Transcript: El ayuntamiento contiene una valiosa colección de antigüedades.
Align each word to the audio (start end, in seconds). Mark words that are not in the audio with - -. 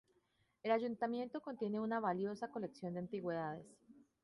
El 0.63 0.71
ayuntamiento 0.71 1.41
contiene 1.41 1.79
una 1.79 1.99
valiosa 1.99 2.49
colección 2.49 2.93
de 2.95 3.01
antigüedades. 3.01 3.67